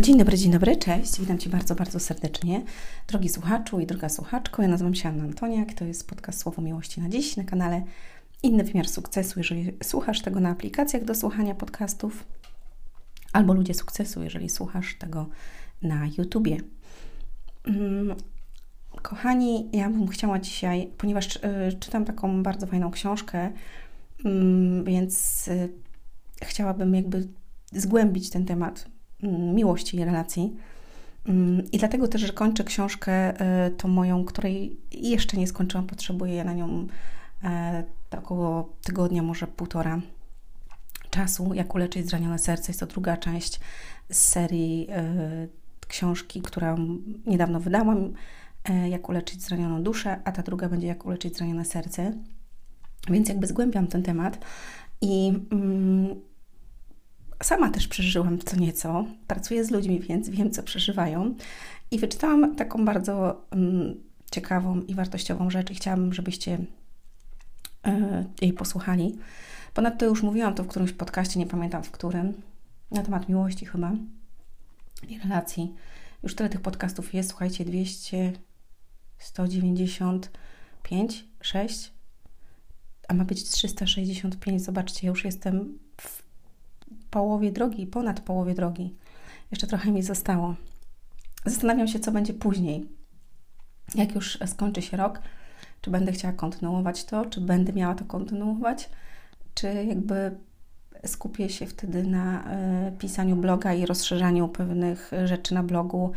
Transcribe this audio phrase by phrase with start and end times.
[0.00, 1.20] Dzień dobry, dzień dobry, cześć.
[1.20, 2.62] Witam Cię bardzo, bardzo serdecznie.
[3.06, 7.00] Drogi słuchaczu i droga słuchaczko, ja nazywam się Anna Antoniak, to jest podcast Słowo Miłości
[7.00, 7.82] na dziś na kanale
[8.42, 12.24] Inny Wymiar Sukcesu, jeżeli słuchasz tego na aplikacjach do słuchania podcastów,
[13.32, 15.28] albo Ludzie Sukcesu, jeżeli słuchasz tego
[15.82, 16.56] na YouTubie.
[17.64, 18.16] Mm,
[19.02, 21.40] kochani, ja bym chciała dzisiaj, ponieważ y,
[21.80, 24.22] czytam taką bardzo fajną książkę, y,
[24.84, 25.68] więc y,
[26.42, 27.28] chciałabym jakby
[27.72, 28.93] zgłębić ten temat Mm,
[29.54, 30.56] miłości i relacji.
[31.26, 36.44] Mm, I dlatego też, że kończę książkę e, tą moją, której jeszcze nie skończyłam, potrzebuję
[36.44, 36.86] na nią
[37.44, 40.00] e, około tygodnia, może półtora
[41.10, 42.70] czasu, jak uleczyć zranione serce.
[42.70, 43.60] Jest to druga część
[44.10, 45.48] z serii e,
[45.88, 48.12] książki, którą niedawno wydałam,
[48.90, 52.12] jak uleczyć zranioną duszę, a ta druga będzie jak uleczyć zranione serce.
[53.10, 54.38] Więc jakby zgłębiam ten temat
[55.00, 56.20] i mm,
[57.44, 59.04] sama też przeżyłam co nieco.
[59.26, 61.34] Pracuję z ludźmi, więc wiem, co przeżywają.
[61.90, 63.94] I wyczytałam taką bardzo um,
[64.30, 66.66] ciekawą i wartościową rzecz i chciałabym, żebyście y,
[68.40, 69.18] jej posłuchali.
[69.74, 72.42] Ponadto już mówiłam to w którymś podcaście, nie pamiętam w którym,
[72.90, 73.92] na temat miłości chyba
[75.08, 75.74] i relacji.
[76.22, 78.32] Już tyle tych podcastów jest, słuchajcie, 200,
[79.18, 81.92] 195, 6,
[83.08, 84.62] a ma być 365.
[84.62, 86.23] Zobaczcie, już jestem w
[87.14, 88.94] połowie drogi, ponad połowie drogi.
[89.50, 90.54] Jeszcze trochę mi zostało.
[91.44, 92.88] Zastanawiam się, co będzie później.
[93.94, 95.20] Jak już skończy się rok,
[95.80, 98.90] czy będę chciała kontynuować to, czy będę miała to kontynuować,
[99.54, 100.36] czy jakby
[101.06, 102.44] skupię się wtedy na
[102.88, 106.12] y, pisaniu bloga i rozszerzaniu pewnych rzeczy na blogu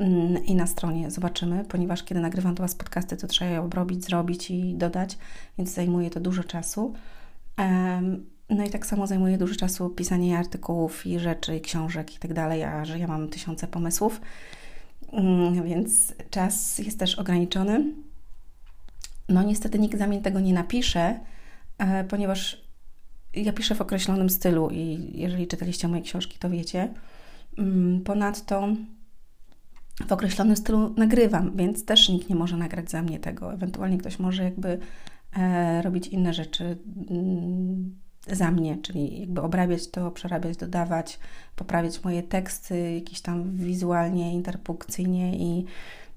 [0.00, 0.04] y,
[0.44, 1.10] i na stronie.
[1.10, 5.18] Zobaczymy, ponieważ kiedy nagrywam do Was podcasty, to trzeba je obrobić, zrobić i dodać,
[5.58, 6.94] więc zajmuje to dużo czasu.
[8.56, 12.34] No i tak samo zajmuje dużo czasu pisanie artykułów i rzeczy, i książek i tak
[12.34, 14.20] dalej, a że ja mam tysiące pomysłów,
[15.12, 17.84] mm, więc czas jest też ograniczony.
[19.28, 21.20] No niestety nikt za mnie tego nie napisze,
[21.78, 22.64] e, ponieważ
[23.34, 26.94] ja piszę w określonym stylu i jeżeli czytaliście moje książki, to wiecie.
[27.58, 28.68] Mm, ponadto
[30.08, 33.52] w określonym stylu nagrywam, więc też nikt nie może nagrać za mnie tego.
[33.52, 34.78] Ewentualnie ktoś może jakby
[35.36, 36.78] e, robić inne rzeczy
[37.10, 41.18] mm, za mnie, czyli jakby obrabiać to, przerabiać, dodawać,
[41.56, 45.64] poprawiać moje teksty jakieś tam wizualnie, interpunkcyjnie i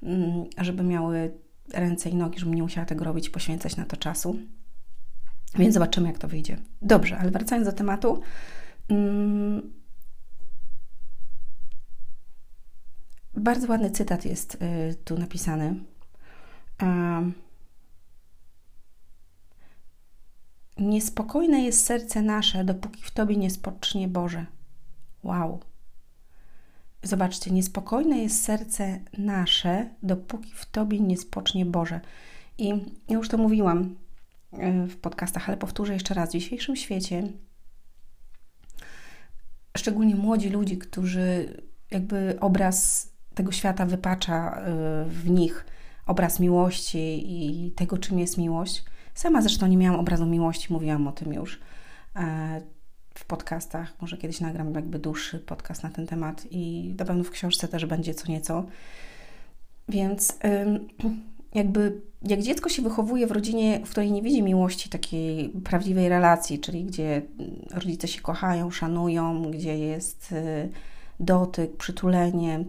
[0.03, 1.31] mm, żeby miały
[1.73, 4.35] ręce i nogi, żebym nie musiała tego robić, poświęcać na to czasu.
[5.57, 6.57] Więc zobaczymy, jak to wyjdzie.
[6.81, 8.21] Dobrze, ale wracając do tematu.
[8.89, 9.73] Mm,
[13.33, 15.75] bardzo ładny cytat jest y, tu napisany.
[20.77, 24.45] Niespokojne jest serce nasze, dopóki w Tobie nie spocznie Boże.
[25.23, 25.59] Wow.
[27.03, 32.01] Zobaczcie, niespokojne jest serce nasze, dopóki w Tobie nie spocznie Boże.
[32.57, 32.69] I
[33.09, 33.95] ja już to mówiłam
[34.51, 36.29] e, w podcastach, ale powtórzę jeszcze raz.
[36.29, 37.23] W dzisiejszym świecie,
[39.77, 41.57] szczególnie młodzi ludzie, którzy
[41.91, 45.65] jakby obraz tego świata wypacza e, w nich,
[46.05, 48.83] obraz miłości i tego, czym jest miłość–
[49.15, 51.59] Sama zresztą nie miałam obrazu miłości, mówiłam o tym już
[52.15, 52.61] e,
[53.13, 53.93] w podcastach.
[54.01, 57.85] Może kiedyś nagram jakby dłuższy podcast na ten temat i na pewno w książce też
[57.85, 58.65] będzie co nieco.
[59.89, 60.39] Więc
[61.53, 66.59] jakby jak dziecko się wychowuje w rodzinie, w której nie widzi miłości, takiej prawdziwej relacji,
[66.59, 67.21] czyli gdzie
[67.71, 70.69] rodzice się kochają, szanują, gdzie jest y,
[71.19, 72.65] dotyk, przytulenie,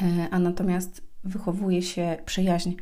[0.00, 2.72] e, a natomiast wychowuje się przyjaźń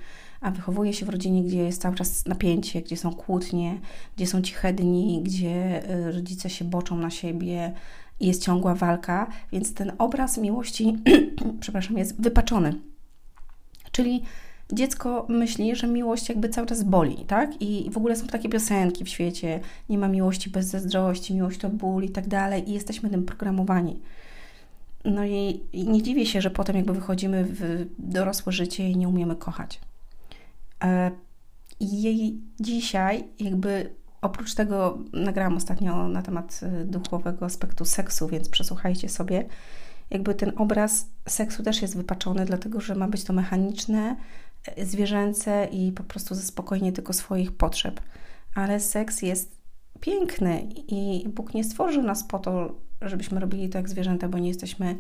[0.47, 3.81] a wychowuje się w rodzinie, gdzie jest cały czas napięcie, gdzie są kłótnie,
[4.17, 7.73] gdzie są ciche dni, gdzie y, rodzice się boczą na siebie
[8.21, 10.99] jest ciągła walka, więc ten obraz miłości,
[11.61, 12.75] przepraszam, jest wypaczony.
[13.93, 14.23] Czyli
[14.73, 17.63] dziecko myśli, że miłość jakby cały czas boli, tak?
[17.63, 21.69] I w ogóle są takie piosenki w świecie, nie ma miłości bez zazdrości, miłość to
[21.69, 24.01] ból i tak dalej i jesteśmy tym programowani.
[25.05, 29.09] No i, i nie dziwię się, że potem jakby wychodzimy w dorosłe życie i nie
[29.09, 29.81] umiemy kochać.
[30.85, 31.11] E,
[31.81, 39.09] I dzisiaj jakby oprócz tego nagrałam ostatnio na temat e, duchowego aspektu seksu, więc przesłuchajcie
[39.09, 39.49] sobie.
[40.11, 44.17] Jakby ten obraz seksu też jest wypaczony, dlatego że ma być to mechaniczne,
[44.65, 48.01] e, zwierzęce i po prostu zaspokojenie tylko swoich potrzeb.
[48.55, 49.57] Ale seks jest
[50.01, 54.49] piękny i Bóg nie stworzył nas po to, żebyśmy robili to jak zwierzęta, bo nie
[54.49, 54.97] jesteśmy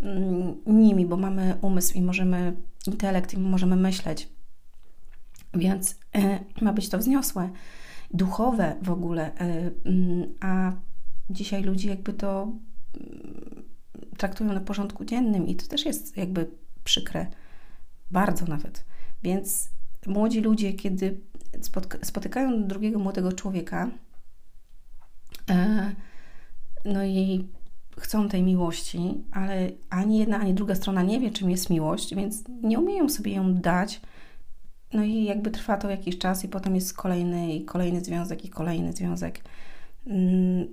[0.00, 4.28] mm, nimi, bo mamy umysł i możemy intelekt i możemy myśleć.
[5.54, 7.50] Więc e, ma być to wzniosłe,
[8.10, 10.72] duchowe w ogóle, e, mm, a
[11.30, 13.62] dzisiaj ludzie jakby to mm,
[14.16, 16.50] traktują na porządku dziennym i to też jest jakby
[16.84, 17.26] przykre,
[18.10, 18.84] bardzo nawet.
[19.22, 19.68] Więc
[20.06, 21.20] młodzi ludzie, kiedy
[22.02, 23.90] spotykają drugiego młodego człowieka,
[25.50, 25.92] e,
[26.84, 27.48] no i
[27.98, 32.44] chcą tej miłości, ale ani jedna, ani druga strona nie wie, czym jest miłość, więc
[32.62, 34.00] nie umieją sobie ją dać.
[34.92, 38.48] No i jakby trwa to jakiś czas, i potem jest kolejny, i kolejny związek, i
[38.48, 39.40] kolejny związek.
[40.06, 40.68] Mm,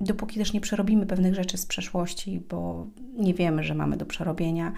[0.00, 2.86] dopóki też nie przerobimy pewnych rzeczy z przeszłości, bo
[3.16, 4.72] nie wiemy, że mamy do przerobienia,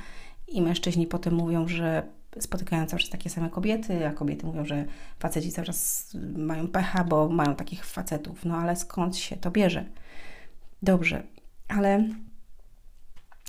[0.50, 2.02] i mężczyźni potem mówią, że
[2.38, 4.84] spotykają cały czas takie same kobiety, a kobiety mówią, że
[5.18, 8.44] faceci cały czas mają pecha, bo mają takich facetów.
[8.44, 9.84] No ale skąd się to bierze?
[10.82, 11.22] Dobrze,
[11.68, 12.08] ale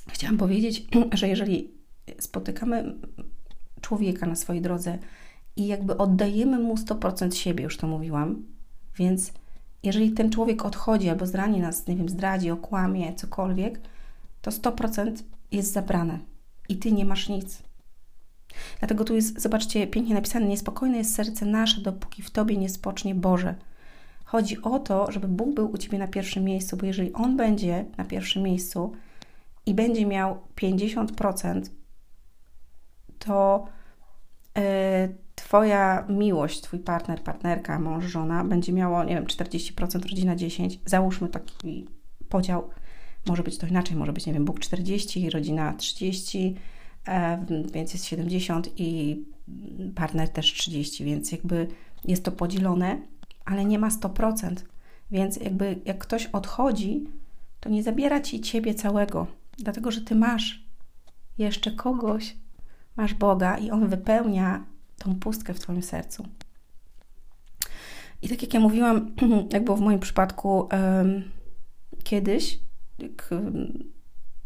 [0.07, 1.71] chciałam powiedzieć, że jeżeli
[2.19, 2.95] spotykamy
[3.91, 4.97] człowieka na swojej drodze
[5.55, 8.43] i jakby oddajemy mu 100% siebie, już to mówiłam,
[8.95, 9.33] więc
[9.83, 13.79] jeżeli ten człowiek odchodzi albo zrani nas, nie wiem, zdradzi, okłamie, cokolwiek,
[14.41, 16.19] to 100% jest zabrane
[16.69, 17.63] i ty nie masz nic.
[18.79, 23.15] Dlatego tu jest, zobaczcie, pięknie napisane: Niespokojne jest serce nasze, dopóki w tobie nie spocznie
[23.15, 23.55] Boże.
[24.23, 27.85] Chodzi o to, żeby Bóg był u ciebie na pierwszym miejscu, bo jeżeli On będzie
[27.97, 28.91] na pierwszym miejscu
[29.65, 31.61] i będzie miał 50%,
[33.19, 33.67] to
[35.35, 40.77] Twoja miłość, Twój partner, partnerka, mąż, żona będzie miało, nie wiem, 40%, rodzina 10%.
[40.85, 41.87] Załóżmy taki
[42.29, 42.69] podział.
[43.27, 46.55] Może być to inaczej, może być, nie wiem, Bóg 40, rodzina 30,
[47.07, 49.21] e, więc jest 70 i
[49.95, 51.67] partner też 30, więc jakby
[52.05, 53.01] jest to podzielone
[53.45, 54.55] ale nie ma 100%.
[55.11, 57.03] Więc jakby jak ktoś odchodzi,
[57.59, 59.27] to nie zabiera ci ciebie całego,
[59.57, 60.63] dlatego że ty masz
[61.37, 62.35] jeszcze kogoś,
[62.97, 64.65] masz Boga i on wypełnia
[64.97, 66.27] tą pustkę w twoim sercu.
[68.21, 69.11] I tak jak ja mówiłam,
[69.53, 70.69] jak było w moim przypadku
[72.03, 72.59] kiedyś,
[72.99, 73.29] jak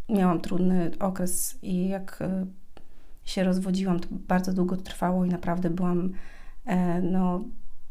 [0.09, 2.53] miałam trudny okres i jak um,
[3.23, 6.11] się rozwodziłam, to bardzo długo trwało i naprawdę byłam
[6.65, 7.43] e, no,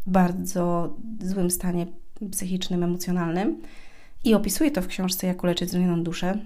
[0.07, 1.87] bardzo złym stanie
[2.31, 3.63] psychicznym, emocjonalnym.
[4.25, 6.39] I opisuję to w książce Jak uleczyć zranioną duszę.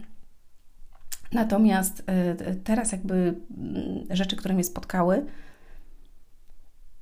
[1.33, 3.15] Natomiast e, teraz jakby
[3.59, 5.27] mm, rzeczy, które mnie spotkały,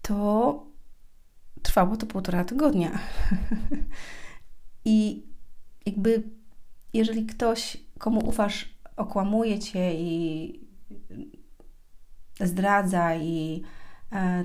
[0.03, 0.67] to
[1.63, 2.99] trwało to półtora tygodnia.
[4.85, 5.27] I
[5.87, 6.23] jakby
[6.93, 10.61] jeżeli ktoś, komu ufasz, okłamuje cię i
[12.41, 13.63] zdradza i
[14.13, 14.45] e,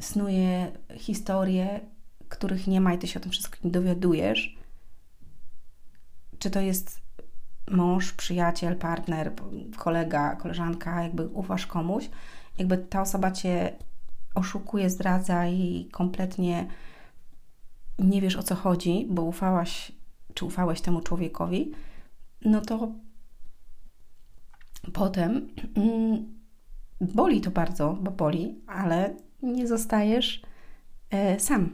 [0.00, 1.80] snuje historie,
[2.28, 4.58] których nie ma i ty się o tym wszystkim dowiadujesz,
[6.38, 7.00] czy to jest
[7.70, 9.32] mąż, przyjaciel, partner,
[9.76, 12.10] kolega, koleżanka, jakby ufasz komuś,
[12.58, 13.72] jakby ta osoba cię
[14.34, 16.66] oszukuje, zdradza i kompletnie
[17.98, 19.92] nie wiesz o co chodzi, bo ufałaś,
[20.34, 21.72] czy ufałeś temu człowiekowi,
[22.44, 22.88] no to
[24.92, 26.34] potem mm,
[27.00, 30.42] boli to bardzo, bo boli, ale nie zostajesz
[31.10, 31.70] e, sam.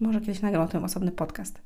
[0.00, 1.62] Może kiedyś nagram o tym osobny podcast.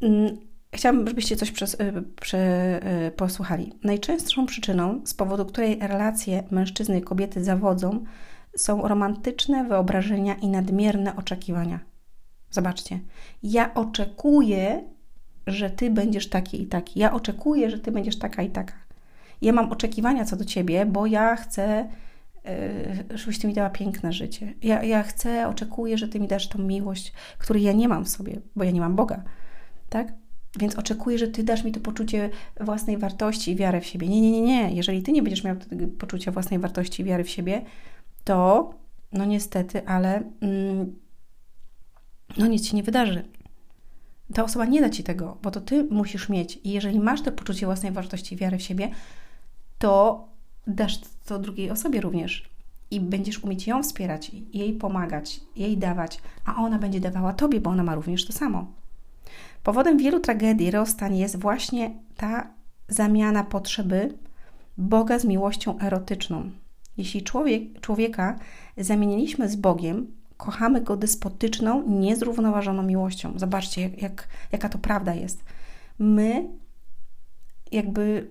[0.00, 0.36] Mm,
[0.76, 1.76] chciałabym, żebyście coś przez,
[2.20, 3.72] prze, e, posłuchali.
[3.84, 8.04] Najczęstszą przyczyną, z powodu której relacje mężczyzny i kobiety zawodzą,
[8.56, 11.80] są romantyczne wyobrażenia i nadmierne oczekiwania.
[12.50, 13.00] Zobaczcie,
[13.42, 14.84] ja oczekuję,
[15.46, 17.00] że ty będziesz taki i taki.
[17.00, 18.74] Ja oczekuję, że ty będziesz taka i taka.
[19.42, 21.88] Ja mam oczekiwania co do ciebie, bo ja chcę
[22.48, 24.54] Y, żebyś Ty mi dała piękne życie.
[24.62, 28.08] Ja, ja chcę, oczekuję, że Ty mi dasz tą miłość, której ja nie mam w
[28.08, 29.22] sobie, bo ja nie mam Boga,
[29.88, 30.12] tak?
[30.58, 34.08] Więc oczekuję, że Ty dasz mi to poczucie własnej wartości i wiary w siebie.
[34.08, 34.74] Nie, nie, nie, nie.
[34.74, 35.56] Jeżeli Ty nie będziesz miał
[35.98, 37.64] poczucia własnej wartości i wiary w siebie,
[38.24, 38.70] to
[39.12, 40.96] no niestety, ale mm,
[42.38, 43.24] no nic się nie wydarzy.
[44.34, 46.58] Ta osoba nie da Ci tego, bo to Ty musisz mieć.
[46.64, 48.90] I jeżeli masz to poczucie własnej wartości i wiary w siebie,
[49.78, 50.24] to
[50.66, 52.50] dasz to drugiej osobie również
[52.90, 57.70] i będziesz umieć ją wspierać, jej pomagać, jej dawać, a ona będzie dawała tobie, bo
[57.70, 58.66] ona ma również to samo.
[59.62, 62.50] Powodem wielu tragedii rozstań jest właśnie ta
[62.88, 64.14] zamiana potrzeby
[64.78, 66.50] Boga z miłością erotyczną.
[66.96, 68.38] Jeśli człowiek, człowieka
[68.76, 70.06] zamieniliśmy z Bogiem,
[70.36, 73.32] kochamy go despotyczną, niezrównoważoną miłością.
[73.36, 75.44] Zobaczcie, jak, jak, jaka to prawda jest.
[75.98, 76.48] My
[77.72, 78.30] jakby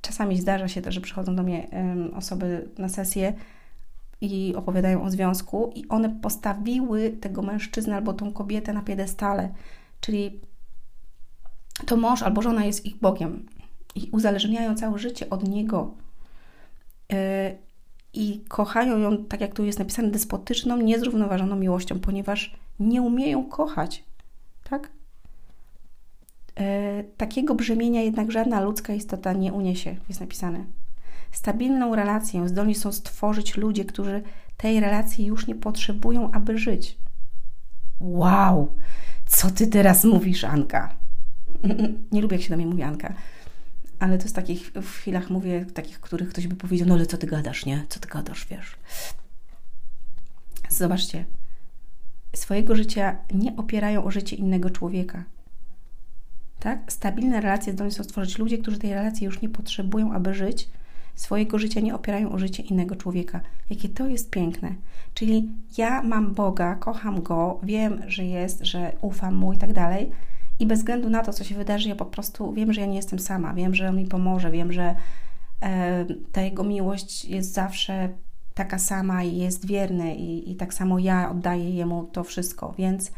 [0.00, 1.66] czasami zdarza się też, że przychodzą do mnie
[2.16, 3.32] osoby na sesję
[4.20, 9.48] i opowiadają o związku, i one postawiły tego mężczyznę albo tą kobietę na piedestale,
[10.04, 10.40] czyli
[11.86, 13.46] to mąż albo żona jest ich Bogiem
[13.94, 15.94] i uzależniają całe życie od niego.
[17.12, 17.54] E,
[18.14, 24.04] I kochają ją, tak jak tu jest napisane, despotyczną, niezrównoważoną miłością, ponieważ nie umieją kochać.
[24.70, 24.90] Tak?
[26.56, 30.64] E, takiego brzemienia jednak żadna ludzka istota nie uniesie, jest napisane.
[31.32, 34.22] Stabilną relację zdolni są stworzyć ludzie, którzy
[34.56, 36.98] tej relacji już nie potrzebują, aby żyć.
[38.00, 38.74] Wow!
[39.34, 40.96] Co ty teraz mówisz, Anka?
[42.12, 43.14] Nie lubię, jak się do mnie mówi Anka.
[43.98, 47.18] Ale to z takich w chwilach mówię, takich, których ktoś by powiedział, no ale co
[47.18, 47.86] ty gadasz, nie?
[47.88, 48.76] Co ty gadasz, wiesz?
[50.68, 51.24] Zobaczcie,
[52.34, 55.24] swojego życia nie opierają o życie innego człowieka.
[56.60, 56.92] Tak?
[56.92, 60.68] Stabilne relacje zdolni są stworzyć ludzie, którzy tej relacji już nie potrzebują, aby żyć.
[61.14, 63.40] Swojego życia nie opierają o życie innego człowieka.
[63.70, 64.74] Jakie to jest piękne.
[65.14, 70.10] Czyli ja mam Boga, kocham Go, wiem, że jest, że ufam Mu i tak dalej.
[70.58, 72.96] I bez względu na to, co się wydarzy, ja po prostu wiem, że ja nie
[72.96, 73.54] jestem sama.
[73.54, 74.50] Wiem, że On mi pomoże.
[74.50, 74.94] Wiem, że
[75.62, 78.08] e, ta Jego miłość jest zawsze
[78.54, 80.16] taka sama i jest wierny.
[80.16, 82.74] I, i tak samo ja oddaję Jemu to wszystko.
[82.78, 83.12] Więc...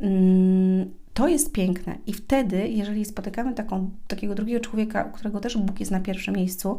[0.00, 1.98] Mm, to jest piękne.
[2.06, 6.78] I wtedy, jeżeli spotykamy taką, takiego drugiego człowieka, którego też Bóg jest na pierwszym miejscu,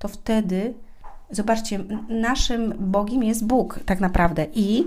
[0.00, 0.74] to wtedy,
[1.30, 4.46] zobaczcie, naszym Bogiem jest Bóg tak naprawdę.
[4.54, 4.86] I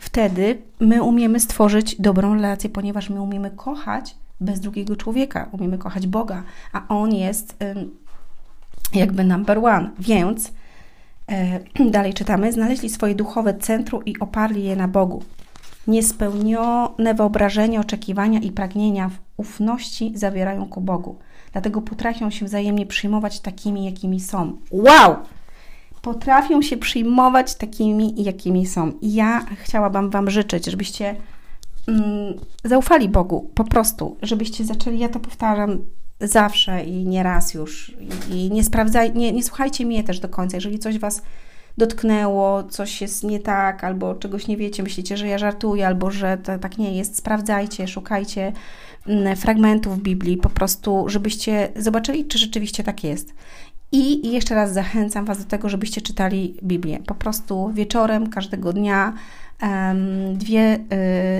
[0.00, 6.06] wtedy my umiemy stworzyć dobrą relację, ponieważ my umiemy kochać bez drugiego człowieka, umiemy kochać
[6.06, 7.56] Boga, a On jest
[8.94, 9.90] jakby number one.
[9.98, 10.52] Więc
[11.90, 15.22] dalej czytamy, znaleźli swoje duchowe centrum i oparli je na Bogu
[15.86, 21.18] niespełnione wyobrażenia, oczekiwania i pragnienia w ufności zawierają ku Bogu.
[21.52, 24.58] Dlatego potrafią się wzajemnie przyjmować takimi, jakimi są.
[24.70, 25.16] Wow!
[26.02, 28.92] Potrafią się przyjmować takimi, jakimi są.
[29.00, 31.16] I ja chciałabym Wam życzyć, żebyście
[31.88, 35.78] mm, zaufali Bogu, po prostu, żebyście zaczęli, ja to powtarzam
[36.20, 37.96] zawsze i nie raz już,
[38.30, 40.56] i, nie sprawdzaj, nie, nie słuchajcie mnie też do końca.
[40.56, 41.22] Jeżeli coś Was
[41.78, 46.38] dotknęło, coś jest nie tak, albo czegoś nie wiecie, myślicie, że ja żartuję, albo że
[46.38, 48.52] to tak nie jest, sprawdzajcie, szukajcie
[49.36, 53.34] fragmentów Biblii, po prostu, żebyście zobaczyli, czy rzeczywiście tak jest.
[53.92, 56.98] I jeszcze raz zachęcam Was do tego, żebyście czytali Biblię.
[57.06, 59.12] Po prostu wieczorem, każdego dnia,
[60.34, 60.78] dwie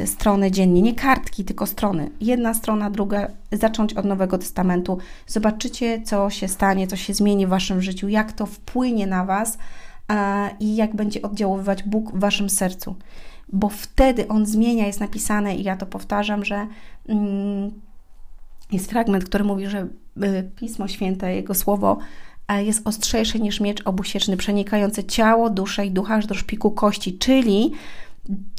[0.03, 2.11] y, strony dziennie, nie kartki, tylko strony.
[2.21, 4.99] Jedna strona, druga, zacząć od Nowego Testamentu.
[5.27, 9.59] Zobaczycie, co się stanie, co się zmieni w Waszym życiu, jak to wpłynie na Was
[10.61, 12.97] i jak będzie oddziaływać Bóg w waszym sercu.
[13.53, 16.67] Bo wtedy on zmienia, jest napisane, i ja to powtarzam, że
[17.09, 17.71] mm,
[18.73, 19.89] jest fragment, który mówi, że
[20.23, 21.99] y, Pismo Święte, Jego słowo
[22.57, 27.73] jest ostrzejsze niż miecz obusieczny, przenikający ciało, duszę i ducha aż do szpiku kości, czyli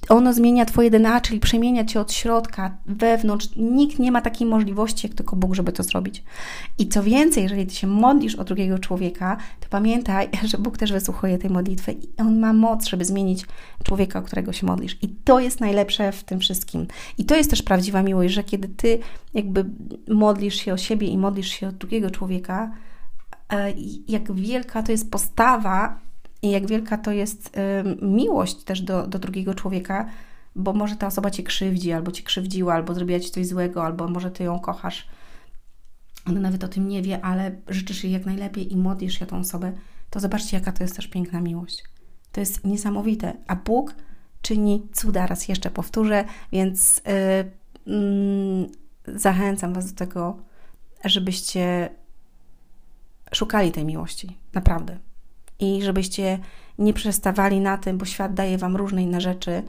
[0.09, 3.49] ono zmienia Twoje DNA, czyli przemienia Cię od środka, wewnątrz.
[3.55, 6.23] Nikt nie ma takiej możliwości, jak tylko Bóg, żeby to zrobić.
[6.77, 10.91] I co więcej, jeżeli Ty się modlisz o drugiego człowieka, to pamiętaj, że Bóg też
[10.91, 13.45] wysłuchuje tej modlitwy i On ma moc, żeby zmienić
[13.83, 14.97] człowieka, o którego się modlisz.
[15.01, 16.87] I to jest najlepsze w tym wszystkim.
[17.17, 18.99] I to jest też prawdziwa miłość, że kiedy Ty
[19.33, 19.65] jakby
[20.07, 22.71] modlisz się o siebie i modlisz się o drugiego człowieka,
[23.53, 23.73] e,
[24.07, 26.08] jak wielka to jest postawa
[26.41, 30.09] i jak wielka to jest y, miłość też do, do drugiego człowieka,
[30.55, 34.07] bo może ta osoba cię krzywdzi, albo cię krzywdziła, albo zrobiła ci coś złego, albo
[34.07, 35.07] może ty ją kochasz.
[36.27, 39.39] Ona nawet o tym nie wie, ale życzysz jej jak najlepiej i modlisz się tą
[39.39, 39.73] osobę.
[40.09, 41.83] To zobaczcie, jaka to jest też piękna miłość.
[42.31, 43.33] To jest niesamowite.
[43.47, 43.95] A Bóg
[44.41, 47.01] czyni cuda, raz jeszcze powtórzę, więc
[47.85, 50.37] yy, yy, zachęcam Was do tego,
[51.05, 51.89] żebyście
[53.31, 54.37] szukali tej miłości.
[54.53, 55.08] Naprawdę
[55.59, 56.39] i żebyście
[56.77, 59.63] nie przestawali na tym, bo świat daje Wam różne inne rzeczy,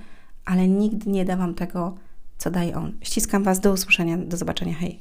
[0.45, 1.95] ale nigdy nie da Wam tego,
[2.39, 2.93] co daje On.
[3.03, 5.01] Ściskam Was, do usłyszenia, do zobaczenia, hej!